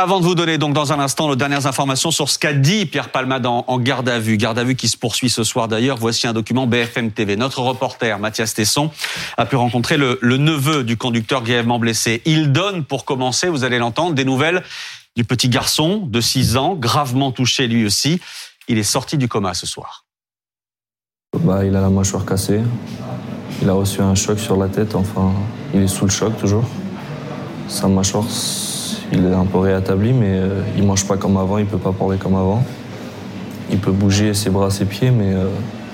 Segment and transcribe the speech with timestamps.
[0.00, 2.86] Avant de vous donner donc dans un instant les dernières informations sur ce qu'a dit
[2.86, 5.98] Pierre Palmade en, garde à vue, garde à vue qui se poursuit ce soir d'ailleurs,
[5.98, 7.36] voici un document BFM TV.
[7.36, 8.90] Notre reporter Mathias Tesson
[9.36, 12.22] a pu rencontrer le, neveu du conducteur grièvement blessé.
[12.24, 14.62] Il donne pour commencer, vous allez l'entendre, des nouvelles
[15.16, 18.22] du petit garçon de 6 ans, gravement touché lui aussi.
[18.68, 20.06] Il est sorti du coma ce soir.
[21.38, 22.62] Bah, il a la mâchoire cassée.
[23.60, 25.34] Il a reçu un choc sur la tête, enfin,
[25.74, 26.64] il est sous le choc toujours.
[27.68, 28.24] Sa mâchoire
[29.12, 31.92] il est un peu rétabli, mais euh, il mange pas comme avant, il peut pas
[31.92, 32.62] parler comme avant.
[33.70, 35.46] Il peut bouger ses bras, ses pieds, mais euh,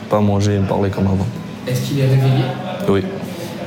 [0.09, 1.27] pas manger et parler comme avant.
[1.66, 2.45] Est-ce qu'il est réveillé?
[2.89, 3.02] Oui.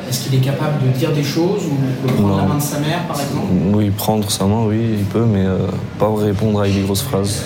[0.10, 2.80] Est-ce qu'il est capable de dire des choses ou de prendre la main de sa
[2.80, 3.46] mère, par exemple?
[3.74, 5.58] Oui, prendre sa main, oui, il peut, mais euh,
[6.00, 7.44] pas répondre avec des grosses phrases.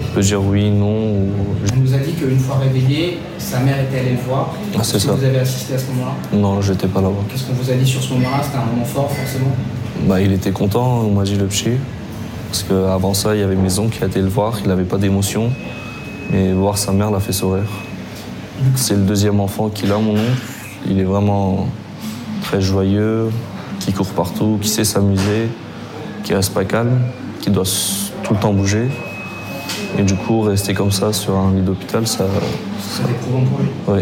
[0.00, 0.86] Il peut dire oui, non.
[0.86, 1.28] Ou...
[1.74, 4.54] Il nous a dit qu'une fois réveillé, sa mère était allée le voir.
[4.76, 5.12] Ah, c'est ça.
[5.12, 6.14] Vous avez assisté à ce moment-là?
[6.32, 7.14] Non, j'étais pas là-bas.
[7.30, 8.42] Qu'est-ce qu'on vous a dit sur ce moment-là?
[8.42, 9.52] C'était un moment fort, forcément
[10.04, 11.72] bah, il était content, on m'a dit le petit.
[12.48, 14.98] Parce qu'avant ça, il y avait mes oncles qui été le voir, il n'avait pas
[14.98, 15.50] d'émotion.
[16.30, 17.68] Mais voir sa mère l'a fait sourire.
[18.74, 20.42] C'est le deuxième enfant qu'il a, mon oncle.
[20.88, 21.68] Il est vraiment
[22.42, 23.30] très joyeux,
[23.80, 25.48] qui court partout, qui sait s'amuser,
[26.24, 27.00] qui reste pas calme,
[27.40, 27.64] qui doit
[28.22, 28.88] tout le temps bouger.
[29.98, 32.24] Et du coup, rester comme ça sur un lit d'hôpital, ça.
[32.24, 33.14] Lui.
[33.88, 34.00] Oui.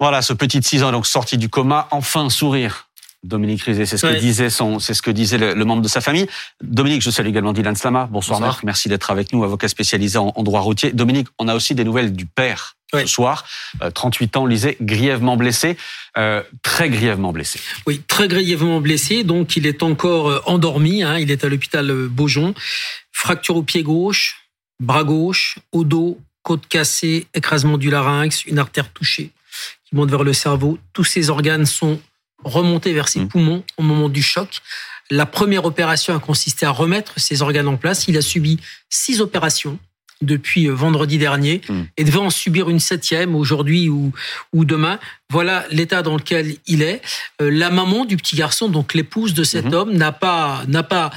[0.00, 2.88] Voilà, ce petit de 6 ans est donc sorti du coma, enfin sourire
[3.24, 6.02] Dominique Rizet, c'est ce que disait son, c'est ce que disait le, membre de sa
[6.02, 6.26] famille.
[6.62, 8.06] Dominique, je salue également Dylan Slama.
[8.10, 10.92] Bonsoir, Marc, merci d'être avec nous, avocat spécialisé en, droit routier.
[10.92, 13.46] Dominique, on a aussi des nouvelles du père ce soir.
[13.94, 15.76] 38 euh, ans, lisait grièvement blessé,
[16.18, 17.58] euh, très grièvement blessé.
[17.86, 19.24] Oui, très grièvement blessé.
[19.24, 21.02] Donc, il est encore euh, endormi.
[21.02, 22.54] Hein, il est à l'hôpital Beaujon.
[23.10, 24.48] Fracture au pied gauche,
[24.80, 29.30] bras gauche, au dos, côte cassée, écrasement du larynx, une artère touchée
[29.86, 30.78] qui monte vers le cerveau.
[30.92, 31.98] Tous ces organes sont
[32.44, 33.28] remonter vers ses mmh.
[33.28, 34.60] poumons au moment du choc.
[35.10, 38.08] La première opération a consisté à remettre ses organes en place.
[38.08, 38.58] Il a subi
[38.88, 39.78] six opérations
[40.22, 41.82] depuis euh, vendredi dernier mmh.
[41.96, 44.12] et devait en subir une septième aujourd'hui ou,
[44.52, 44.98] ou demain.
[45.30, 47.02] Voilà l'état dans lequel il est.
[47.42, 49.74] Euh, la maman du petit garçon, donc l'épouse de cet mmh.
[49.74, 51.10] homme, n'a pas, n'a pas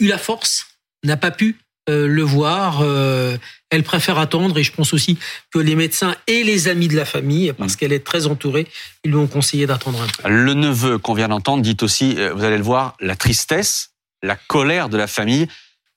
[0.00, 0.66] eu la force,
[1.04, 1.56] n'a pas pu
[1.88, 2.80] euh, le voir.
[2.82, 3.36] Euh,
[3.70, 5.18] elle préfère attendre et je pense aussi
[5.52, 7.76] que les médecins et les amis de la famille, parce mm.
[7.76, 8.66] qu'elle est très entourée,
[9.04, 10.28] ils lui ont conseillé d'attendre un peu.
[10.28, 13.90] Le neveu qu'on vient d'entendre dit aussi, euh, vous allez le voir, la tristesse,
[14.22, 15.46] la colère de la famille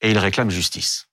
[0.01, 1.07] et il réclame justice.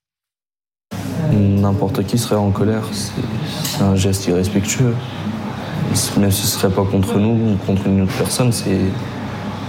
[1.33, 4.95] N'importe qui serait en colère, c'est un geste irrespectueux.
[6.19, 8.81] Même si ce serait pas contre nous ou contre une autre personne, c'est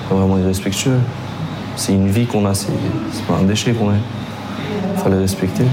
[0.10, 1.00] vraiment irrespectueux.
[1.76, 2.72] C'est une vie qu'on a, c'est
[3.28, 3.96] pas un déchet qu'on a.
[4.96, 5.64] Il fallait respecter.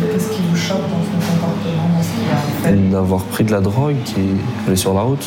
[0.00, 4.92] Qu'est-ce qui vous choque dans son comportement D'avoir pris de la drogue et aller sur
[4.94, 5.26] la route.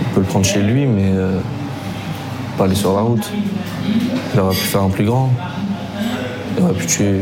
[0.00, 1.38] Il peut le prendre chez lui, mais euh,
[2.56, 3.30] pas aller sur la route.
[4.34, 5.30] Il aurait pu faire un plus grand.
[6.56, 7.20] Il aurait pu tuer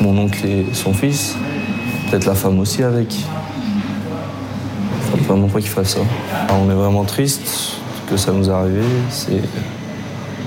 [0.00, 1.36] mon oncle et son fils.
[2.10, 3.14] Peut-être la femme aussi avec.
[3.14, 6.00] Il faut vraiment pas qu'il fasse ça.
[6.50, 8.82] on est vraiment triste que ça nous est arrivé.
[9.10, 9.42] C'est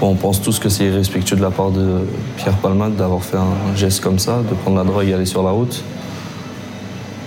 [0.02, 3.76] on pense tous que c'est irrespectueux de la part de Pierre Palmade d'avoir fait un
[3.76, 5.84] geste comme ça, de prendre la drogue et aller sur la route.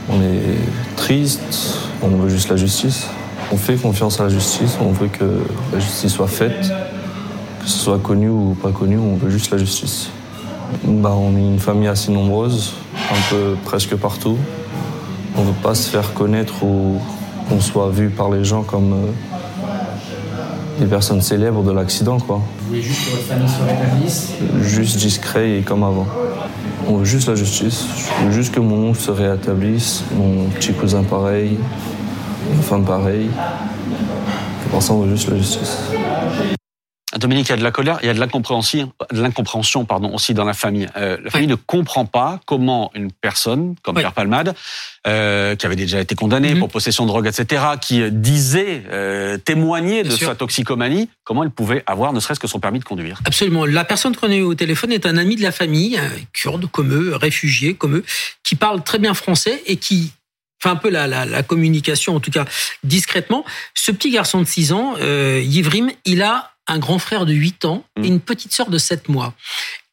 [0.09, 0.57] On est
[0.97, 1.41] triste,
[2.03, 3.07] on veut juste la justice.
[3.53, 5.41] On fait confiance à la justice, on veut que
[5.73, 6.73] la justice soit faite,
[7.63, 10.09] que ce soit connu ou pas connu, on veut juste la justice.
[10.85, 14.39] Bah, on est une famille assez nombreuse, un peu presque partout.
[15.37, 16.99] On ne veut pas se faire connaître ou
[17.49, 18.95] qu'on soit vu par les gens comme
[20.79, 22.19] des personnes célèbres de l'accident.
[22.19, 22.37] Quoi.
[22.37, 26.07] Vous voulez juste que votre famille se rétablisse Juste discret et comme avant.
[26.89, 27.87] On veut juste la justice.
[27.97, 31.59] Je veux juste que mon oncle se rétablisse, mon petit cousin pareil,
[32.57, 33.29] ma femme pareil.
[34.71, 35.79] pour ça, on veut juste la justice.
[37.17, 40.15] Dominique, il y a de la colère, il y a de l'incompréhension, de l'incompréhension pardon,
[40.15, 40.89] aussi dans la famille.
[40.97, 44.55] Euh, la famille ne comprend pas comment une personne comme Pierre Palmade,
[45.07, 46.61] euh, qui avait déjà été condamné mhm.
[46.61, 51.83] pour possession de drogue, etc., qui disait, euh, témoignait de sa toxicomanie, comment elle pouvait
[51.87, 53.21] avoir ne serait-ce que son permis de conduire?
[53.25, 53.67] Absolument.
[53.67, 56.01] La personne qu'on a eu au téléphone est un ami de la famille,
[56.33, 58.05] kurde comme eux, réfugié comme eux,
[58.43, 60.13] qui parle très bien français et qui
[60.63, 62.45] fait un peu la, la, la, communication, en tout cas
[62.85, 63.45] discrètement.
[63.75, 67.67] Ce petit garçon de 6 ans, euh, Yivrim, il a un grand frère de 8
[67.67, 68.05] ans et mm.
[68.05, 69.35] une petite sœur de 7 mois.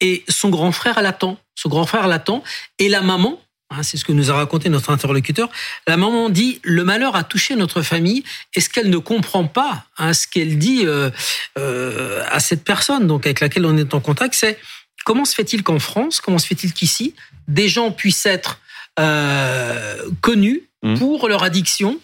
[0.00, 1.38] Et son grand frère l'attend.
[1.54, 2.42] Son grand frère l'attend.
[2.78, 3.38] Et la maman,
[3.70, 5.50] hein, c'est ce que nous a raconté notre interlocuteur,
[5.86, 8.24] la maman dit le malheur a touché notre famille.
[8.54, 11.10] Et ce qu'elle ne comprend pas, hein, ce qu'elle dit euh,
[11.58, 14.58] euh, à cette personne donc avec laquelle on est en contact, c'est
[15.04, 17.14] comment se fait-il qu'en France, comment se fait-il qu'ici,
[17.46, 18.58] des gens puissent être
[18.98, 20.98] euh, connus mm.
[20.98, 22.00] pour leur addiction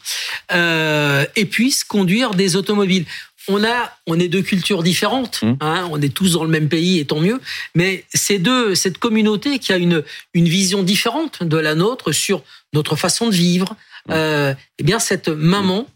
[0.50, 3.06] et puissent conduire des automobiles?
[3.48, 5.42] On a, on est deux cultures différentes.
[5.42, 5.54] Mmh.
[5.60, 7.40] Hein, on est tous dans le même pays et tant mieux.
[7.74, 10.02] Mais c'est deux, cette communauté qui a une
[10.34, 13.76] une vision différente de la nôtre sur notre façon de vivre.
[14.08, 14.12] Mmh.
[14.12, 15.86] Euh, eh bien, cette maman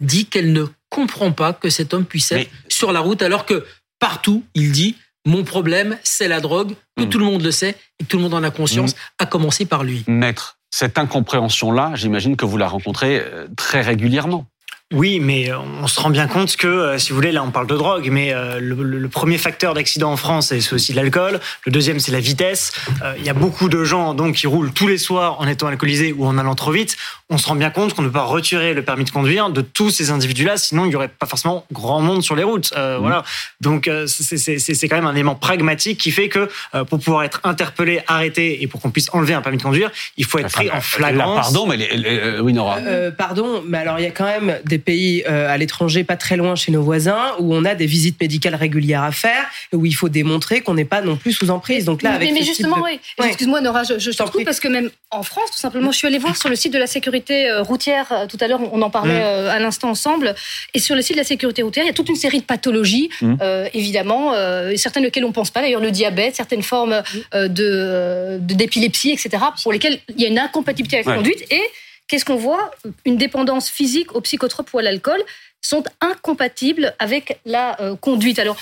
[0.00, 3.64] dit qu'elle ne comprend pas que cet homme puisse être sur la route, alors que
[3.98, 7.08] partout il dit mon problème, c'est la drogue, que mmh.
[7.08, 9.64] tout le monde le sait et que tout le monde en a conscience, à commencer
[9.64, 10.04] par lui.
[10.08, 14.46] Maître, cette incompréhension-là, j'imagine que vous la rencontrez euh, très régulièrement.
[14.92, 17.50] Oui, mais euh, on se rend bien compte que, euh, si vous voulez, là on
[17.50, 21.40] parle de drogue, mais euh, le, premier facteur d'accident en France, c'est aussi l'alcool.
[21.66, 22.72] Le deuxième, c'est la vitesse.
[23.18, 26.12] Il y a beaucoup de gens donc qui roulent tous les soirs en étant alcoolisés
[26.12, 26.96] ou en allant trop vite.
[27.28, 29.60] On se rend bien compte qu'on ne peut pas retirer le permis de conduire de
[29.60, 32.72] tous ces individus-là, sinon il n'y aurait pas forcément grand monde sur les routes.
[32.74, 32.96] Mmh.
[33.00, 33.22] Voilà.
[33.60, 36.48] Donc c'est quand même un élément pragmatique qui fait que
[36.84, 40.24] pour pouvoir être interpellé, arrêté et pour qu'on puisse enlever un permis de conduire, il
[40.24, 41.52] faut être pris en flagrance.
[41.52, 42.78] pardon, mais les, oui, Nora.
[43.16, 46.36] pardon, mais alors il y a quand même des pays euh, à l'étranger, pas très
[46.36, 49.86] loin chez nos voisins, où on a des visites médicales régulières à faire, et où
[49.86, 51.84] il faut démontrer qu'on n'est pas non plus sous emprise.
[51.84, 53.00] Donc là, mais, justement, oui.
[53.22, 56.18] Excuse-moi, Nora, je, je trouve parce que même en France, tout simplement, je suis allée
[56.18, 58.06] voir sur le site de la sécurité euh, routière.
[58.12, 59.48] Euh, tout à l'heure, on en parlait mm.
[59.48, 60.34] à l'instant ensemble.
[60.74, 62.44] Et sur le site de la sécurité routière, il y a toute une série de
[62.44, 63.34] pathologies, mm.
[63.74, 64.32] évidemment,
[64.76, 65.60] certaines auxquelles on ne pense pas.
[65.60, 67.02] D'ailleurs, le diabète, certaines formes
[67.32, 71.62] de d'épilepsie, etc., pour lesquelles il y a une incompatibilité avec la conduite et
[72.08, 72.70] qu'est-ce qu'on voit?
[73.04, 75.22] Une dépendance physique aux psychotropes ou à l'alcool
[75.60, 78.38] sont incompatibles avec la euh, conduite.
[78.38, 78.56] Alors,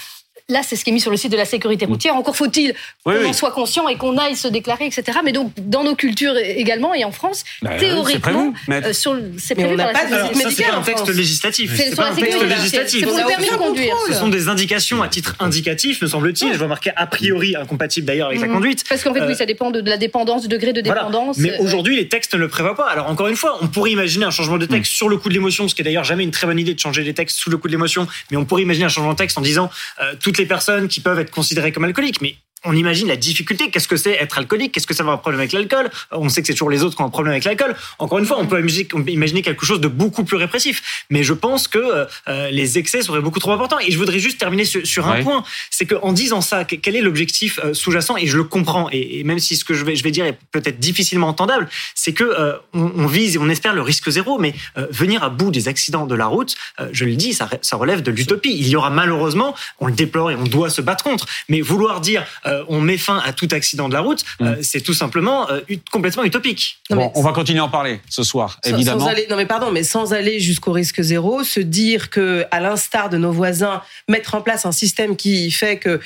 [0.51, 1.91] Là, c'est ce qui est mis sur le site de la sécurité mm.
[1.91, 2.17] routière.
[2.17, 2.75] Encore faut-il
[3.05, 5.19] qu'on en soit conscient et qu'on aille se déclarer, etc.
[5.25, 8.93] Mais donc, dans nos cultures également et en France, bah théoriquement, euh,
[9.39, 10.67] c'est prévu, dans la sécurité médicale.
[10.71, 11.73] C'est un texte législatif.
[11.77, 13.01] C'est un texte législatif.
[13.01, 13.95] C'est pour le permis de conduire.
[14.09, 16.53] Ce sont des indications à titre indicatif, me semble-t-il.
[16.53, 18.53] Je vois marquer a priori incompatible d'ailleurs avec la mm.
[18.53, 18.85] conduite.
[18.89, 21.39] Parce qu'en fait, oui, euh, ça dépend de la dépendance, du degré de dépendance.
[21.39, 22.89] Mais euh, aujourd'hui, les textes ne le prévoient pas.
[22.89, 24.97] Alors, encore une fois, on pourrait imaginer un changement de texte mm.
[24.97, 26.81] sur le coup de l'émotion, ce qui est d'ailleurs jamais une très bonne idée de
[26.81, 28.07] changer les textes sous le coup de l'émotion.
[28.31, 29.71] Mais on pourrait imaginer un changement de texte en disant
[30.21, 32.35] toutes les personnes qui peuvent être considérés comme alcooliques, mais
[32.65, 33.71] on imagine la difficulté.
[33.71, 34.73] Qu'est-ce que c'est être alcoolique?
[34.73, 35.91] Qu'est-ce que ça va un problème avec l'alcool?
[36.11, 37.75] On sait que c'est toujours les autres qui ont un problème avec l'alcool.
[37.99, 38.63] Encore une fois, on peut
[39.09, 41.05] imaginer quelque chose de beaucoup plus répressif.
[41.09, 43.79] Mais je pense que euh, les excès seraient beaucoup trop importants.
[43.81, 45.43] Et je voudrais juste terminer sur, un point.
[45.71, 48.17] C'est qu'en disant ça, quel est l'objectif euh, sous-jacent?
[48.19, 48.89] Et je le comprends.
[48.93, 52.13] Et, même si ce que je vais, je vais dire est peut-être difficilement entendable, c'est
[52.13, 54.39] que euh, on, vise et on espère le risque zéro.
[54.39, 54.55] Mais
[54.91, 56.57] venir à bout des accidents de la route,
[56.93, 58.55] je le dis, ça, ça relève de l'utopie.
[58.55, 61.27] Il y aura malheureusement, on le déplore et on doit se battre contre.
[61.49, 64.63] Mais vouloir dire euh, on met fin à tout accident de la route, euh, mm.
[64.63, 65.61] c'est tout simplement euh,
[65.91, 66.81] complètement utopique.
[66.91, 69.07] on va continuer à en parler ce soir, évidemment.
[69.29, 73.19] non mais pardon, mais sans aller jusqu'au risque zéro, se dire que, à l'instar de
[73.19, 76.01] nos voisins, mettre en place un système qui fait que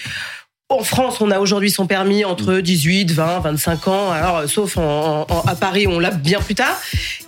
[0.71, 5.55] en France, on a aujourd'hui son permis entre 18, 20, 25 ans, alors sauf à
[5.55, 6.77] Paris, on l'a bien plus tard.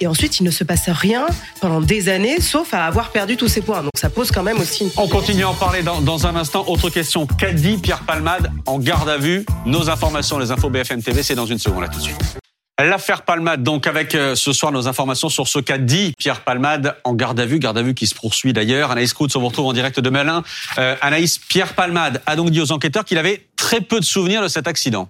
[0.01, 1.27] Et ensuite, il ne se passe rien
[1.61, 3.83] pendant des années, sauf à avoir perdu tous ses points.
[3.83, 4.91] Donc ça pose quand même aussi une...
[4.97, 6.65] On continue à en parler dans, dans un instant.
[6.67, 11.03] Autre question, qu'a dit Pierre Palmade en garde à vue Nos informations, les infos BFM
[11.03, 12.39] TV, c'est dans une seconde, là tout de suite.
[12.79, 16.95] L'affaire Palmade, donc avec euh, ce soir nos informations sur ce qu'a dit Pierre Palmade
[17.05, 18.91] en garde à vue, garde à vue qui se poursuit d'ailleurs.
[18.91, 20.45] Anaïs Kroutz, on vous retrouve en direct de Melun.
[20.77, 24.43] Euh, Anaïs, Pierre Palmade a donc dit aux enquêteurs qu'il avait très peu de souvenirs
[24.43, 25.09] de cet accident.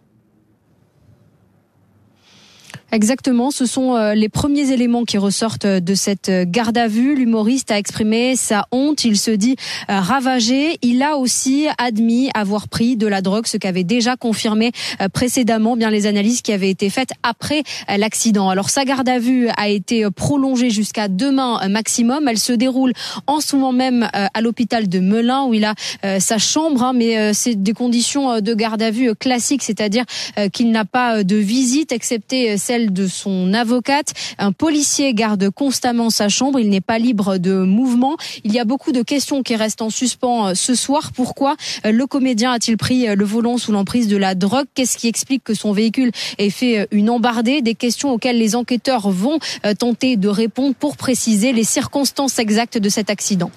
[2.92, 7.16] Exactement, ce sont euh, les premiers éléments qui ressortent de cette garde à vue.
[7.16, 9.56] L'humoriste a exprimé sa honte, il se dit
[9.90, 10.78] euh, ravagé.
[10.82, 15.76] Il a aussi admis avoir pris de la drogue, ce qu'avait déjà confirmé euh, précédemment
[15.76, 18.48] bien les analyses qui avaient été faites après l'accident.
[18.50, 22.28] Alors sa garde à vue a été prolongée jusqu'à demain maximum.
[22.28, 22.92] Elle se déroule
[23.26, 25.74] en ce moment même à l'hôpital de Melun où il a
[26.20, 30.04] sa chambre, hein, mais c'est des conditions de garde à vue classiques, c'est-à-dire
[30.52, 34.12] qu'il n'a pas de visite excepté celle de son avocate.
[34.38, 36.60] Un policier garde constamment sa chambre.
[36.60, 38.16] Il n'est pas libre de mouvement.
[38.44, 41.12] Il y a beaucoup de questions qui restent en suspens euh, ce soir.
[41.14, 44.66] Pourquoi euh, le comédien a-t-il pris euh, le volant sous l'emprise de la drogue?
[44.74, 47.62] Qu'est-ce qui explique que son véhicule ait fait une embardée?
[47.62, 49.38] Des questions auxquelles les enquêteurs vont
[49.78, 53.50] tenter de répondre pour préciser les circonstances exactes de cet accident.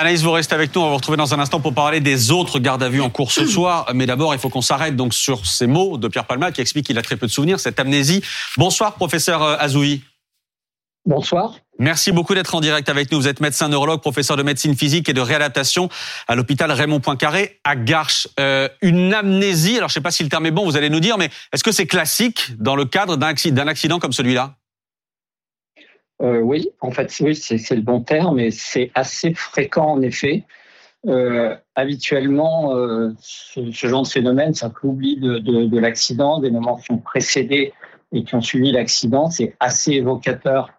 [0.00, 0.80] Anaïs, vous restez avec nous.
[0.80, 3.10] On va vous retrouver dans un instant pour parler des autres gardes à vue en
[3.10, 3.86] cours ce soir.
[3.94, 6.86] Mais d'abord, il faut qu'on s'arrête donc sur ces mots de Pierre Palma qui explique
[6.86, 8.22] qu'il a très peu de souvenirs, cette amnésie.
[8.56, 10.02] Bonsoir, professeur euh, Azoui.
[11.04, 11.56] Bonsoir.
[11.78, 13.20] Merci beaucoup d'être en direct avec nous.
[13.20, 15.90] Vous êtes médecin neurologue, professeur de médecine physique et de réadaptation
[16.28, 18.26] à l'hôpital Raymond Poincaré à Garches.
[18.38, 20.88] Euh, une amnésie, alors je ne sais pas si le terme est bon, vous allez
[20.88, 24.54] nous dire, mais est-ce que c'est classique dans le cadre d'un accident comme celui-là?
[26.22, 30.44] Euh, oui, en fait, oui, c'est le bon terme, et c'est assez fréquent en effet.
[31.06, 36.76] Euh, habituellement, euh, ce, genre de phénomène, ça l'oubli de, de, de l'accident, des moments
[36.76, 37.72] qui ont précédé
[38.12, 40.70] et qui ont suivi l'accident, c'est assez évocateur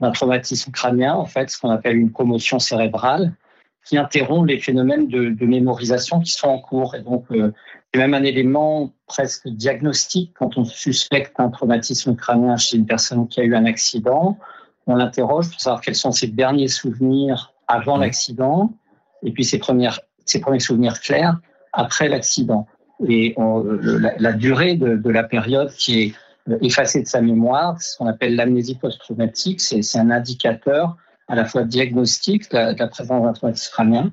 [0.00, 3.32] d'un traumatisme crânien, en fait, ce qu'on appelle une commotion cérébrale.
[3.84, 6.94] qui interrompt les phénomènes de, mémorisation qui sont en cours.
[6.94, 12.76] Et donc, c'est même un élément presque diagnostique quand on suspecte un traumatisme crânien chez
[12.76, 14.38] une personne qui a eu un accident.
[14.86, 18.02] On l'interroge pour savoir quels sont ses derniers souvenirs avant mmh.
[18.02, 18.72] l'accident
[19.22, 21.38] et puis ses, premières, ses premiers souvenirs clairs
[21.72, 22.66] après l'accident.
[23.08, 23.34] Et
[24.18, 26.14] la, durée de, de, la période qui est
[26.60, 30.96] effacée de sa mémoire, ce qu'on appelle l'amnésie post-traumatique, c'est un indicateur
[31.28, 34.12] à la fois diagnostique de la, présence d'un traumatisme crânien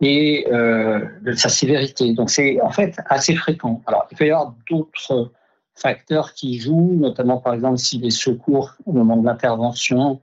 [0.00, 2.12] et euh, de sa sévérité.
[2.14, 3.82] Donc c'est en fait assez fréquent.
[3.86, 5.30] Alors il peut y avoir d'autres
[5.74, 10.20] facteurs qui jouent, notamment par exemple si les secours au moment de l'intervention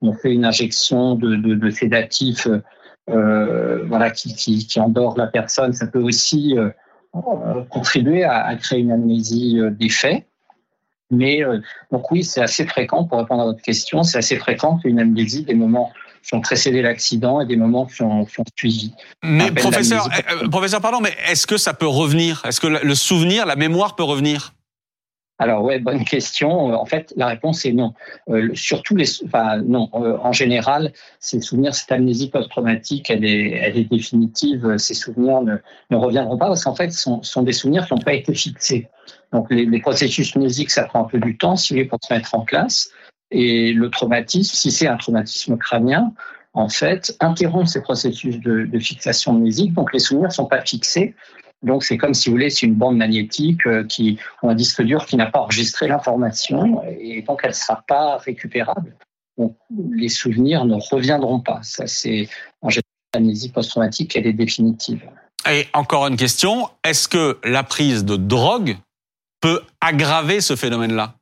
[0.00, 2.48] ont fait une injection de, de, de sédatifs
[3.10, 6.70] euh, voilà, qui, qui, qui, endort la personne, ça peut aussi euh,
[7.70, 10.24] contribuer à, à, créer une amnésie euh, des faits.
[11.10, 14.78] Mais euh, donc oui, c'est assez fréquent, pour répondre à votre question, c'est assez fréquent
[14.78, 15.92] qu'une amnésie, des moments
[16.22, 18.94] qui ont précédé l'accident et des moments qui ont, qui ont suivi.
[19.22, 22.42] Mais professeur, euh, professeur, pardon, mais est-ce que ça peut revenir?
[22.46, 24.54] Est-ce que le souvenir, la mémoire peut revenir?
[25.42, 26.72] Alors ouais, bonne question.
[26.72, 27.94] En fait, la réponse est non.
[28.28, 29.06] Euh, surtout les.
[29.34, 34.76] Euh, en général, ces souvenirs, cette amnésie post-traumatique, elle est, définitive.
[34.78, 38.14] Ces souvenirs ne, reviendront pas parce qu'en fait, sont, sont, des souvenirs qui n'ont pas
[38.14, 38.88] été fixés.
[39.32, 42.14] Donc les, processus mnésiques, ça prend un peu du temps, si vous voulez, pour se
[42.14, 42.90] mettre en place.
[43.32, 46.12] Et le traumatisme, si c'est un traumatisme crânien,
[46.54, 49.72] en fait, interrompt ces processus de, de fixation mnésique.
[49.72, 51.16] Donc les souvenirs ne sont pas fixés.
[51.62, 54.82] Donc c'est comme si vous voulez, c'est une bande magnétique euh, qui ou un disque
[54.82, 58.96] dur qui n'a pas enregistré l'information et donc elle ne sera pas récupérable.
[59.38, 59.56] Donc
[59.94, 61.60] les souvenirs ne reviendront pas.
[61.62, 62.28] Ça c'est
[62.60, 62.82] en général
[63.14, 65.02] l'amnésie post-traumatique, elle est définitive.
[65.50, 68.76] Et encore une question, est-ce que la prise de drogue
[69.40, 71.14] peut aggraver ce phénomène-là?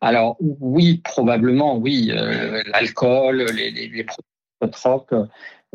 [0.00, 2.10] Alors oui, probablement oui.
[2.12, 4.06] Euh, L'alcool, les, les, les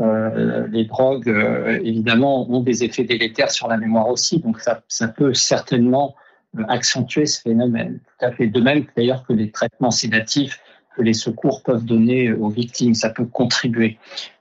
[0.01, 4.39] euh, les drogues, euh, évidemment, ont des effets délétères sur la mémoire aussi.
[4.39, 6.15] Donc, ça, ça peut certainement
[6.57, 7.99] euh, accentuer ce phénomène.
[8.19, 8.47] Tout à fait.
[8.47, 10.59] De même, d'ailleurs, que les traitements sédatifs
[10.95, 13.97] que les secours peuvent donner aux victimes, ça peut contribuer.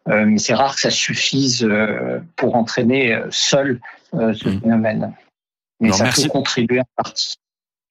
[0.09, 1.67] Euh, mais c'est rare que ça suffise
[2.37, 3.81] pour entraîner seul
[4.13, 4.61] ce mmh.
[4.61, 5.15] phénomène.
[5.81, 7.37] Mais ça peut contribuer en partie.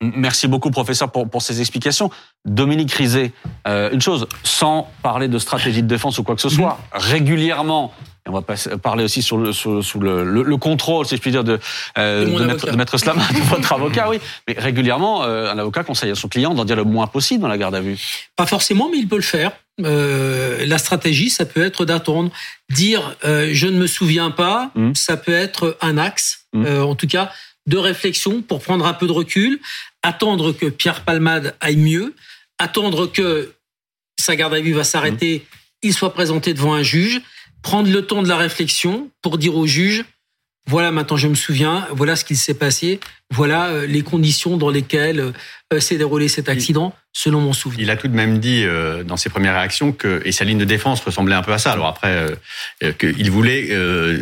[0.01, 2.09] Merci beaucoup, professeur, pour, pour ces explications.
[2.45, 3.31] Dominique Rizet,
[3.67, 7.01] euh, une chose, sans parler de stratégie de défense ou quoi que ce soit, mhm.
[7.01, 7.93] régulièrement,
[8.25, 8.41] et on va
[8.77, 11.59] parler aussi sur le, sous, le, le, contrôle, si je puis dire, de,
[11.97, 14.19] euh, de, maître, de maître Slama, de votre avocat, oui.
[14.47, 17.47] Mais régulièrement, euh, un avocat conseille à son client d'en dire le moins possible dans
[17.47, 17.97] la garde à vue.
[18.35, 19.51] Pas forcément, mais il peut le faire.
[19.85, 22.31] Euh, la stratégie, ça peut être d'attendre.
[22.69, 24.95] Dire euh, je ne me souviens pas, mhm.
[24.95, 26.45] ça peut être un axe.
[26.55, 27.31] Euh, en tout cas,
[27.67, 29.59] de réflexion pour prendre un peu de recul,
[30.03, 32.15] attendre que Pierre Palmade aille mieux,
[32.57, 33.53] attendre que
[34.19, 35.57] sa garde à vue va s'arrêter, mmh.
[35.83, 37.21] il soit présenté devant un juge,
[37.61, 40.05] prendre le temps de la réflexion pour dire au juge
[40.67, 42.99] voilà, maintenant je me souviens, voilà ce qu'il s'est passé,
[43.31, 45.33] voilà euh, les conditions dans lesquelles
[45.73, 47.81] euh, s'est déroulé cet accident, selon mon souvenir.
[47.81, 50.59] Il a tout de même dit euh, dans ses premières réactions que, et sa ligne
[50.59, 51.71] de défense ressemblait un peu à ça.
[51.71, 52.27] Alors après,
[52.99, 53.69] qu'il voulait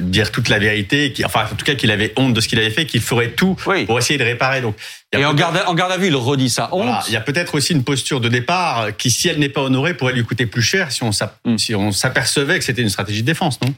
[0.01, 2.71] dire toute la vérité, enfin en tout cas qu'il avait honte de ce qu'il avait
[2.71, 3.55] fait, qu'il ferait tout
[3.85, 4.61] pour essayer de réparer.
[4.61, 4.75] Donc,
[5.11, 6.69] et en garde, en garde à vue, il redit ça.
[6.71, 7.05] Honte.
[7.07, 9.95] il y a peut-être aussi une posture de départ qui, si elle n'est pas honorée,
[9.95, 11.11] pourrait lui coûter plus cher si on
[11.45, 11.91] hmm.
[11.91, 13.73] s'apercevait que c'était une stratégie de défense, non?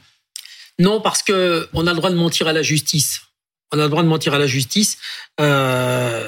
[0.78, 3.22] Non, parce que on a le droit de mentir à la justice.
[3.74, 4.98] On a le droit de mentir à la justice.
[5.40, 6.22] Euh,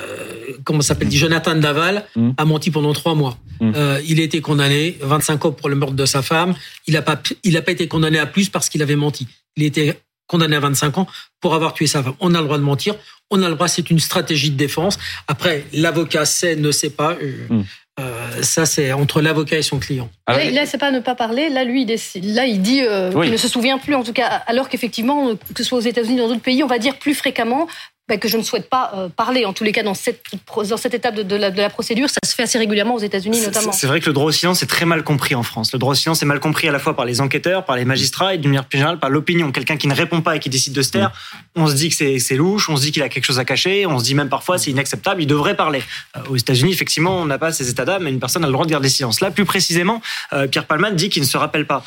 [0.64, 2.30] comment s'appelle dit Jonathan Daval mm.
[2.38, 3.38] a menti pendant trois mois.
[3.60, 3.72] Mm.
[3.76, 6.54] Euh, il a été condamné 25 ans pour le meurtre de sa femme.
[6.86, 9.28] Il n'a pas, il a pas été condamné à plus parce qu'il avait menti.
[9.56, 9.94] Il a été
[10.26, 11.06] condamné à 25 ans
[11.40, 12.14] pour avoir tué sa femme.
[12.20, 12.94] On a le droit de mentir.
[13.30, 13.68] On a le droit.
[13.68, 14.98] C'est une stratégie de défense.
[15.28, 17.18] Après, l'avocat sait, ne sait pas.
[17.22, 17.64] Euh, mm.
[18.00, 20.10] Euh, ça, c'est entre l'avocat et son client.
[20.26, 21.48] Ah là, c'est pas ne pas parler.
[21.48, 24.26] Là, lui, il là, il dit euh, qu'il ne se souvient plus, en tout cas,
[24.46, 27.14] alors qu'effectivement, que ce soit aux États-Unis ou dans d'autres pays, on va dire plus
[27.14, 27.68] fréquemment
[28.06, 29.46] bah, que je ne souhaite pas euh, parler.
[29.46, 30.22] En tous les cas, dans cette,
[30.68, 33.40] dans cette étape de, la, de, la, procédure, ça se fait assez régulièrement aux États-Unis
[33.40, 33.72] notamment.
[33.72, 35.72] C'est vrai que le droit au silence est très mal compris en France.
[35.72, 37.86] Le droit au silence est mal compris à la fois par les enquêteurs, par les
[37.86, 39.52] magistrats et d'une manière plus générale par l'opinion.
[39.52, 41.12] Quelqu'un qui ne répond pas et qui décide de se taire,
[41.56, 41.62] mm.
[41.62, 43.86] on se dit que c'est louche, on se dit qu'il a quelque chose à cacher,
[43.86, 45.82] on se dit même parfois c'est inacceptable, il devrait parler.
[46.16, 48.52] Euh, aux États-Unis, effectivement, on n'a pas ces états d'âme, mais une personne a le
[48.52, 49.22] droit de garder silence.
[49.22, 50.02] Là, plus précisément,
[50.34, 51.82] euh, Pierre Palman dit qu'il ne se rappelle pas.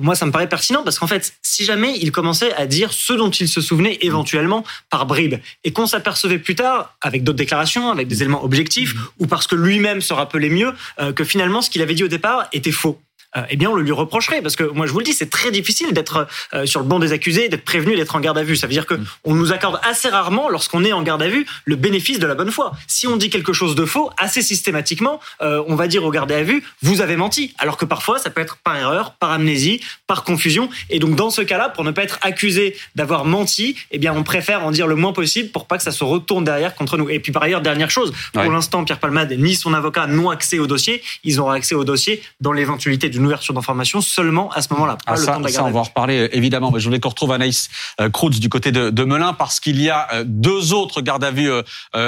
[0.00, 3.12] moi, ça me paraît pertinent parce qu'en fait, si jamais il commençait à dire ce
[3.12, 7.90] dont il se souvenait éventuellement par bribes et qu'on s'apercevait plus tard, avec d'autres déclarations,
[7.90, 11.70] avec des éléments objectifs, ou parce que lui-même se rappelait mieux, euh, que finalement ce
[11.70, 13.00] qu'il avait dit au départ était faux.
[13.48, 14.42] Eh bien, on le lui reprocherait.
[14.42, 16.26] Parce que moi, je vous le dis, c'est très difficile d'être
[16.64, 18.56] sur le banc des accusés, d'être prévenu, d'être en garde à vue.
[18.56, 21.46] Ça veut dire que on nous accorde assez rarement, lorsqu'on est en garde à vue,
[21.64, 22.72] le bénéfice de la bonne foi.
[22.86, 26.42] Si on dit quelque chose de faux, assez systématiquement, on va dire au garde à
[26.42, 27.54] vue, vous avez menti.
[27.58, 30.68] Alors que parfois, ça peut être par erreur, par amnésie, par confusion.
[30.90, 34.22] Et donc, dans ce cas-là, pour ne pas être accusé d'avoir menti, eh bien, on
[34.22, 37.08] préfère en dire le moins possible pour pas que ça se retourne derrière contre nous.
[37.10, 40.58] Et puis, par ailleurs, dernière chose, pour l'instant, Pierre Palmade ni son avocat n'ont accès
[40.58, 41.02] au dossier.
[41.24, 44.98] Ils auront accès au dossier dans l'éventualité d'une ouverture d'information seulement à ce moment-là.
[45.06, 46.70] Ah, ça, on va en reparler évidemment.
[46.70, 47.68] Mais je voulais qu'on retrouve Anaïs
[48.00, 51.24] euh, Kroutz du côté de, de Melun parce qu'il y a euh, deux autres gardes
[51.24, 51.62] à vue euh,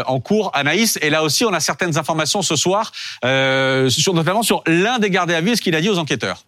[0.07, 0.51] en cours.
[0.55, 5.11] Anaïs, et là aussi, on a certaines informations ce soir, sur, notamment sur l'un des
[5.11, 6.45] gardes à vue, ce qu'il a dit aux enquêteurs.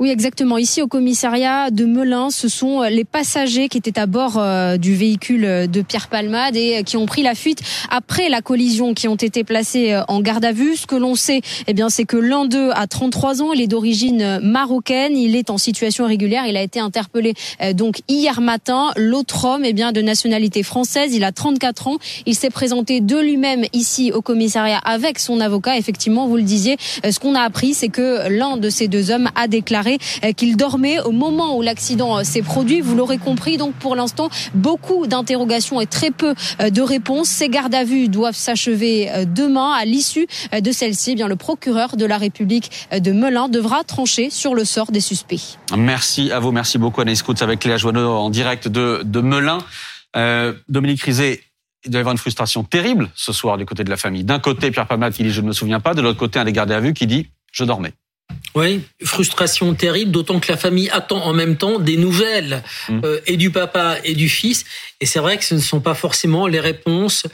[0.00, 0.58] Oui, exactement.
[0.58, 4.76] Ici, au commissariat de Melun, ce sont euh, les passagers qui étaient à bord euh,
[4.76, 8.94] du véhicule euh, de Pierre Palmade et qui ont pris la fuite après la collision,
[8.94, 10.76] qui ont été placés en garde à vue.
[10.76, 13.66] Ce que l'on sait, eh bien, c'est que l'un d'eux a 33 ans, il est
[13.66, 17.34] d'origine marocaine, il est en situation irrégulière, il a été interpellé
[17.74, 18.92] donc hier matin.
[18.96, 23.18] L'autre homme, eh bien, de nationalité française, il a 34 ans, il s'est présenté de
[23.18, 25.76] lui-même ici au commissariat avec son avocat.
[25.76, 26.76] Effectivement, vous le disiez,
[27.08, 29.87] ce qu'on a appris, c'est que l'un de ces deux hommes a déclaré
[30.24, 32.80] euh, qu'il dormait au moment où l'accident euh, s'est produit.
[32.80, 37.28] Vous l'aurez compris, donc pour l'instant, beaucoup d'interrogations et très peu euh, de réponses.
[37.28, 39.72] Ces gardes à vue doivent s'achever demain.
[39.72, 44.30] À l'issue de celle-ci, eh bien le procureur de la République de Melun devra trancher
[44.30, 45.58] sur le sort des suspects.
[45.76, 49.58] Merci à vous, merci beaucoup Anaïs Coutts avec Léa Joanneau en direct de, de Melun.
[50.68, 51.42] Dominique Rizet,
[51.84, 54.24] il doit y avoir une frustration terrible ce soir du côté de la famille.
[54.24, 56.44] D'un côté, Pierre Palmade qui dit je ne me souviens pas, de l'autre côté, un
[56.44, 57.92] des gardés à vue qui dit je dormais.
[58.58, 63.00] Oui, frustration terrible, d'autant que la famille attend en même temps des nouvelles mmh.
[63.04, 64.64] euh, et du papa et du fils.
[65.00, 67.24] Et c'est vrai que ce ne sont pas forcément les réponses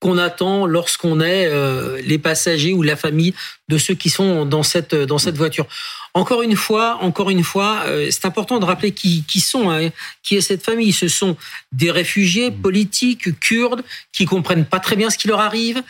[0.00, 3.32] qu'on attend lorsqu'on est euh, les passagers ou la famille
[3.68, 5.66] de ceux qui sont dans cette dans cette voiture.
[6.12, 9.88] Encore une fois, encore une fois, euh, c'est important de rappeler qui, qui sont, hein,
[10.22, 10.92] qui est cette famille.
[10.92, 11.34] Ce sont
[11.72, 13.82] des réfugiés politiques kurdes
[14.12, 15.82] qui comprennent pas très bien ce qui leur arrive,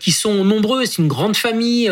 [0.00, 0.86] qui sont nombreux.
[0.86, 1.90] C'est une grande famille,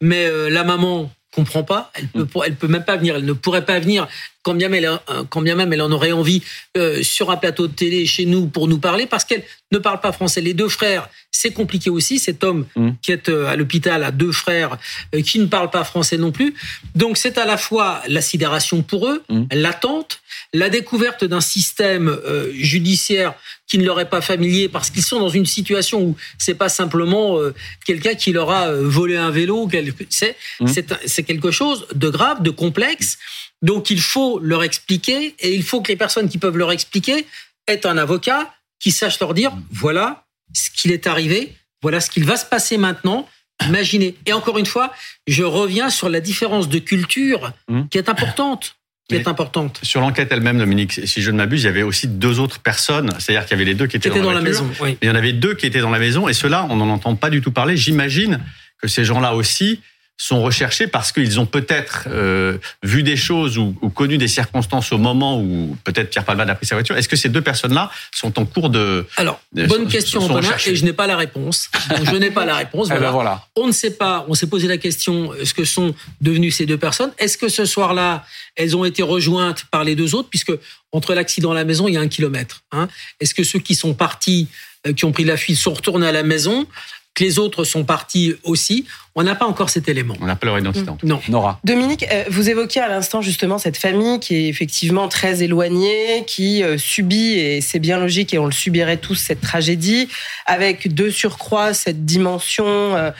[0.00, 1.90] mais la maman comprend pas.
[1.94, 2.42] Elle peut, mm.
[2.46, 3.16] elle peut même pas venir.
[3.16, 4.06] Elle ne pourrait pas venir
[4.42, 4.98] quand bien même elle,
[5.30, 6.42] quand bien même elle en aurait envie
[6.76, 10.00] euh, sur un plateau de télé chez nous pour nous parler parce qu'elle ne parle
[10.00, 10.40] pas français.
[10.40, 12.18] Les deux frères, c'est compliqué aussi.
[12.18, 12.90] Cet homme mm.
[13.02, 14.78] qui est euh, à l'hôpital a deux frères
[15.14, 16.54] euh, qui ne parlent pas français non plus.
[16.94, 19.44] Donc c'est à la fois la sidération pour eux, mm.
[19.52, 20.20] l'attente,
[20.52, 22.18] la découverte d'un système
[22.54, 23.34] judiciaire
[23.66, 26.68] qui ne leur est pas familier parce qu'ils sont dans une situation où c'est pas
[26.68, 27.38] simplement
[27.86, 29.68] quelqu'un qui leur a volé un vélo.
[30.10, 30.66] C'est mm.
[31.06, 33.18] c'est quelque chose de grave, de complexe.
[33.62, 37.26] Donc il faut leur expliquer et il faut que les personnes qui peuvent leur expliquer
[37.66, 42.24] aient un avocat qui sache leur dire voilà ce qu'il est arrivé, voilà ce qu'il
[42.24, 43.28] va se passer maintenant.
[43.66, 44.16] Imaginez.
[44.26, 44.92] Et encore une fois,
[45.28, 47.82] je reviens sur la différence de culture mmh.
[47.90, 48.76] qui est importante.
[49.08, 49.78] Qui est importante.
[49.82, 53.10] Sur l'enquête elle-même, Dominique, si je ne m'abuse, il y avait aussi deux autres personnes.
[53.18, 54.68] C'est-à-dire qu'il y avait les deux qui étaient, dans, la, maison.
[55.02, 57.14] Il y en avait deux qui étaient dans la maison, et ceux-là, on n'en entend
[57.14, 57.76] pas du tout parler.
[57.76, 58.40] J'imagine
[58.80, 59.80] que ces gens-là aussi
[60.22, 64.98] sont recherchés parce qu'ils ont peut-être euh, vu des choses ou, connu des circonstances au
[64.98, 66.96] moment où peut-être Pierre Palmade a pris sa voiture.
[66.96, 69.04] Est-ce que ces deux personnes-là sont en cours de...
[69.16, 71.70] Alors, bonne question, et je n'ai pas la réponse.
[72.04, 72.88] je n'ai pas la réponse.
[72.94, 73.46] Eh ben voilà.
[73.56, 76.76] On ne sait pas, on s'est posé la question, ce que sont devenues ces deux
[76.76, 80.52] personnes Est-ce que ce soir-là, elles ont été rejointes par les deux autres Puisque
[80.92, 82.62] entre l'accident et la maison, il y a un kilomètre.
[82.70, 82.88] Hein.
[83.18, 84.48] Est-ce que ceux qui sont partis,
[84.86, 86.66] euh, qui ont pris la fuite, sont retournés à la maison?
[87.14, 88.86] Que les autres sont partis aussi.
[89.14, 90.14] On n'a pas encore cet élément.
[90.20, 90.90] On n'a pas leur identité.
[91.02, 91.20] Non.
[91.28, 91.60] Nora.
[91.64, 96.62] Dominique, euh, vous évoquiez à l'instant justement cette famille qui est effectivement très éloignée, qui
[96.62, 100.08] euh, subit, et c'est bien logique, et on le subirait tous, cette tragédie,
[100.46, 103.10] avec de surcroît cette dimension euh,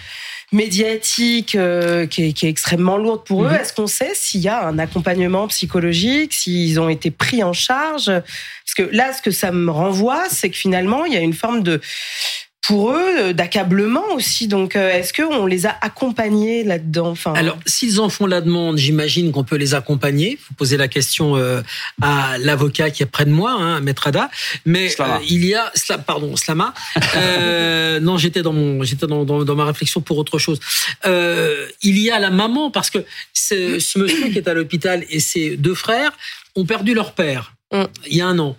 [0.52, 1.57] médiatique
[2.11, 3.48] qui, est, extrêmement lourde pour eux.
[3.48, 3.57] Mhm.
[3.57, 8.07] Est-ce qu'on sait s'il y a un accompagnement psychologique, s'ils ont été pris en charge?
[8.07, 11.33] Parce que là, ce que ça me renvoie, c'est que finalement, il y a une
[11.33, 11.81] forme de
[12.62, 14.46] pour eux euh, d'accablement aussi.
[14.46, 17.35] Donc, euh, est-ce qu'on les a accompagnés là-dedans enfin...
[17.35, 20.38] Alors, s'ils en font la demande, j'imagine qu'on peut les accompagner.
[20.48, 21.61] Vous posez la question euh,
[22.01, 24.31] à l'avocat qui est près de moi, hein, Maître Ada.
[24.64, 24.94] Mais
[25.29, 25.72] il y a,
[26.07, 26.72] pardon, Slama.
[28.01, 30.61] non, j'étais dans mon, j'étais dans, dans, ma réflexion pour autre chose.
[31.05, 35.18] il y a la maman parce que ce, ce monsieur qui est à l'hôpital et
[35.18, 36.12] ses deux frères
[36.55, 37.55] ont perdu leur père
[38.06, 38.56] Il y a un an.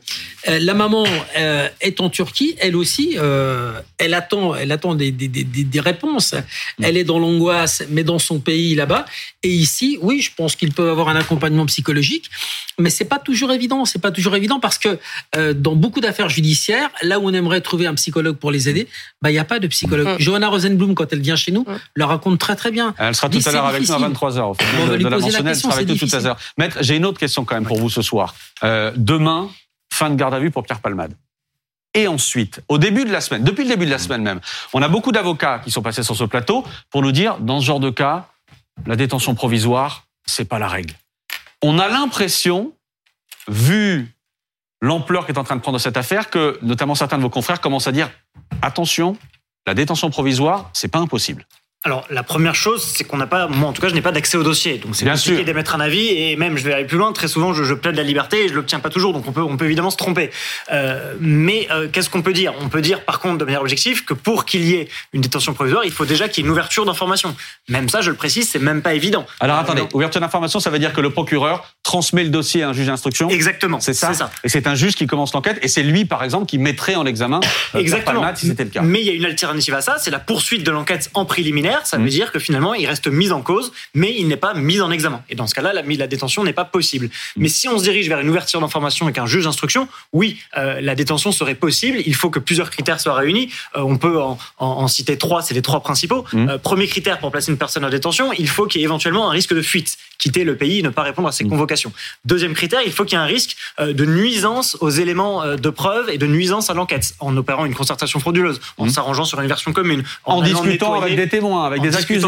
[0.48, 1.06] Euh, la maman
[1.38, 3.16] euh, est en Turquie, elle aussi.
[3.18, 6.34] Euh, elle attend, elle attend des, des, des, des réponses.
[6.34, 6.84] Mm.
[6.84, 9.06] Elle est dans l'angoisse, mais dans son pays là-bas.
[9.44, 12.30] Et ici, oui, je pense qu'ils peuvent avoir un accompagnement psychologique,
[12.78, 13.86] mais c'est pas toujours évident.
[13.86, 15.00] C'est pas toujours évident parce que
[15.54, 18.88] dans beaucoup d'affaires judiciaires, là où on aimerait trouver un psychologue pour les aider,
[19.22, 20.08] bah il y a pas de psychologue.
[20.08, 20.20] Mm.
[20.20, 21.80] Johanna Rosenblum, quand elle vient chez nous, mm.
[21.94, 22.94] le raconte très très bien.
[22.98, 25.42] Elle sera tout à l'heure avec nous à 23 h on va lui poser la
[25.44, 25.70] question.
[25.70, 26.38] Sera avec nous tout à l'heure.
[26.58, 28.36] Maître, j'ai une autre question quand même pour vous ce soir.
[29.04, 29.50] Demain,
[29.92, 31.16] fin de garde à vue pour Pierre Palmade.
[31.94, 34.42] Et ensuite, au début de la semaine, depuis le début de la semaine même,
[34.74, 37.66] on a beaucoup d'avocats qui sont passés sur ce plateau pour nous dire, dans ce
[37.66, 38.30] genre de cas,
[38.88, 40.96] la détention provisoire, c'est pas la règle.
[41.62, 42.74] On a l'impression,
[43.48, 44.12] vu
[44.82, 47.88] l'ampleur qu'est en train de prendre cette affaire, que notamment certains de vos confrères commencent
[47.88, 48.10] à dire,
[48.62, 49.16] attention,
[49.68, 51.46] la détention provisoire, c'est pas impossible.
[51.86, 54.14] Alors, la première chose, c'est qu'on n'a pas, moi en tout cas, je n'ai pas
[54.14, 54.78] d'accès au dossier.
[54.78, 56.08] Donc, c'est compliqué d'émettre un avis.
[56.08, 58.48] Et même, je vais aller plus loin, très souvent, je, je plaide la liberté et
[58.48, 59.12] je l'obtiens pas toujours.
[59.12, 60.32] Donc, on peut, on peut évidemment se tromper.
[60.72, 62.54] Euh, mais euh, qu'est-ce qu'on peut dire?
[62.62, 65.54] On peut dire, par contre, de manière objective, que pour qu'il y ait une détention
[65.54, 67.36] provisoire, il faut déjà qu'il y ait une ouverture d'information.
[67.68, 69.26] Même ça, je le précise, c'est même pas évident.
[69.42, 72.74] Alors, attendez, ouverture d'information, ça veut dire que le procureur transmet le dossier à un
[72.74, 73.82] juge d'instruction Exactement.
[73.82, 75.60] C'est ça, ça, Et c'est un juge qui commence l'enquête.
[75.62, 77.42] Et c'est lui, par exemple, qui mettrait en examen
[77.76, 78.24] euh, Exactement.
[78.36, 78.82] si c'était le cas.
[78.82, 81.73] Mais il y a une alternative à ça, c'est la poursuite de l'enquête en préliminaire.
[81.84, 82.10] Ça veut mmh.
[82.10, 85.24] dire que finalement, il reste mis en cause, mais il n'est pas mis en examen.
[85.30, 87.10] Et dans ce cas-là, la, la détention n'est pas possible.
[87.36, 90.82] Mais si on se dirige vers une ouverture d'information avec un juge d'instruction, oui, euh,
[90.82, 92.00] la détention serait possible.
[92.06, 93.50] Il faut que plusieurs critères soient réunis.
[93.76, 96.26] Euh, on peut en, en, citer trois, c'est les trois principaux.
[96.34, 96.50] Mmh.
[96.50, 99.30] Euh, premier critère pour placer une personne en détention, il faut qu'il y ait éventuellement
[99.30, 101.50] un risque de fuite, quitter le pays, ne pas répondre à ses mmh.
[101.50, 101.94] convocations.
[102.26, 106.10] Deuxième critère, il faut qu'il y ait un risque de nuisance aux éléments de preuve
[106.10, 108.90] et de nuisance à l'enquête, en opérant une concertation frauduleuse, en mmh.
[108.90, 112.28] s'arrangeant sur une version commune, en, discutant avec des témoins, avec des accusés,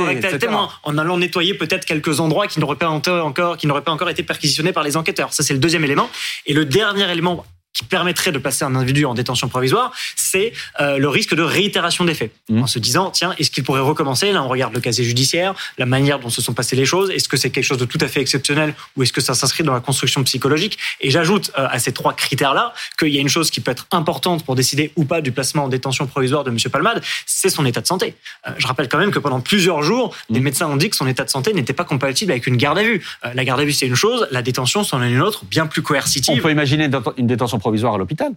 [0.84, 4.24] en allant nettoyer peut-être quelques endroits qui n'auraient pas encore, qui n'auraient pas encore été
[4.24, 5.34] perquisitionnés par les enquêteurs.
[5.34, 6.10] Ça, c'est le deuxième élément.
[6.46, 7.46] Et le dernier élément
[7.76, 12.06] qui permettrait de passer un individu en détention provisoire, c'est euh, le risque de réitération
[12.06, 12.32] des faits.
[12.50, 12.64] Mmh.
[12.64, 14.32] En se disant, tiens, est-ce qu'il pourrait recommencer?
[14.32, 17.12] Là, on regarde le casier judiciaire, la manière dont se sont passées les choses.
[17.12, 19.64] Est-ce que c'est quelque chose de tout à fait exceptionnel ou est-ce que ça s'inscrit
[19.64, 20.80] dans la construction psychologique?
[21.02, 23.88] Et j'ajoute euh, à ces trois critères-là qu'il y a une chose qui peut être
[23.92, 26.58] importante pour décider ou pas du placement en détention provisoire de M.
[26.72, 28.16] Palmade, c'est son état de santé.
[28.48, 30.44] Euh, je rappelle quand même que pendant plusieurs jours, les mmh.
[30.44, 32.84] médecins ont dit que son état de santé n'était pas compatible avec une garde à
[32.84, 33.06] vue.
[33.34, 35.82] la garde à vue, c'est une chose, la détention, c'en est une autre, bien plus
[35.82, 36.36] coercitive.
[36.38, 38.36] On peut imaginer une détention provisoire à l'hôpital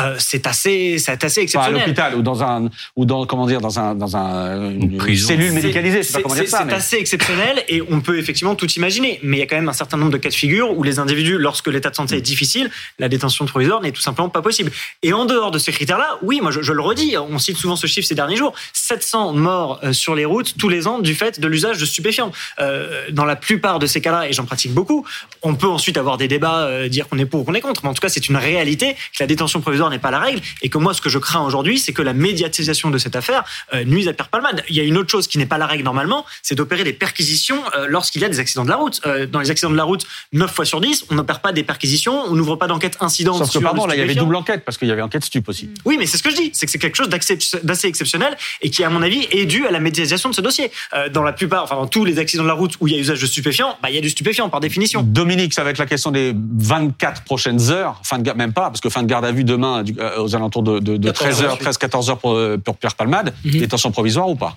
[0.00, 1.82] euh, c'est assez, c'est assez exceptionnel.
[1.82, 5.52] à l'hôpital ou dans un, ou dans comment dire, dans un, dans un une, cellule
[5.52, 6.02] médicalisée.
[6.02, 9.20] C'est C'est assez exceptionnel et on peut effectivement tout imaginer.
[9.22, 10.98] Mais il y a quand même un certain nombre de cas de figure où les
[10.98, 14.72] individus, lorsque l'état de santé est difficile, la détention provisoire n'est tout simplement pas possible.
[15.02, 17.76] Et en dehors de ces critères-là, oui, moi je, je, le redis, on cite souvent
[17.76, 21.14] ce chiffre ces derniers jours, 700 morts euh, sur les routes tous les ans du
[21.14, 22.32] fait de l'usage de stupéfiants.
[22.58, 25.06] Euh, dans la plupart de ces cas-là, et j'en pratique beaucoup,
[25.42, 27.82] on peut ensuite avoir des débats, euh, dire qu'on est pour ou qu'on est contre,
[27.84, 30.40] mais en tout cas c'est une réalité que la détention provisoire n'est pas la règle
[30.62, 33.44] et que moi, ce que je crains aujourd'hui, c'est que la médiatisation de cette affaire
[33.72, 34.64] euh, nuise à Pierre Palmade.
[34.68, 36.92] Il y a une autre chose qui n'est pas la règle normalement, c'est d'opérer des
[36.92, 39.00] perquisitions euh, lorsqu'il y a des accidents de la route.
[39.06, 41.62] Euh, dans les accidents de la route, 9 fois sur 10, on n'opère pas des
[41.62, 43.34] perquisitions, on n'ouvre pas d'enquête incident.
[43.34, 45.48] Sauf que, pardon, là, il y avait double enquête parce qu'il y avait enquête stup
[45.48, 45.70] aussi.
[45.84, 48.70] Oui, mais c'est ce que je dis, c'est que c'est quelque chose d'assez exceptionnel et
[48.70, 50.70] qui, à mon avis, est dû à la médiatisation de ce dossier.
[51.12, 53.00] dans la plupart, enfin, dans tous les accidents de la route où il y a
[53.00, 55.02] usage de stupéfiants, bah, il y a du stupéfiant par définition.
[55.02, 58.80] Dominique, ça va être la question des 24 prochaines heures, fin de même pas, parce
[58.80, 59.73] que fin de garde à vue demain
[60.18, 63.58] aux alentours de, 13h, 13-14h pour, pour, Pierre Palmade, mhm.
[63.58, 64.56] détention provisoire ou pas?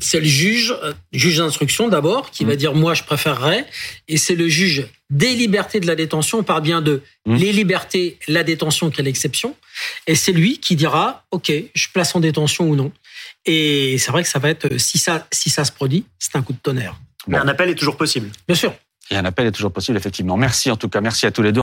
[0.00, 2.58] C'est le juge, euh, juge d'instruction d'abord, qui va mhm.
[2.58, 3.66] dire moi je préférerais,
[4.06, 7.36] et c'est le juge des libertés de la détention, on parle bien de mhm.
[7.36, 9.56] les libertés, la détention qui est l'exception,
[10.06, 12.92] et c'est lui qui dira ok, je place en détention ou non.
[13.44, 16.42] Et c'est vrai que ça va être, si ça, si ça se produit, c'est un
[16.42, 17.00] coup de tonnerre.
[17.26, 18.30] Mais un appel est toujours possible.
[18.46, 18.74] Bien sûr.
[19.10, 20.36] Et un appel est toujours possible, effectivement.
[20.36, 21.56] Merci en tout cas, merci à tous les deux.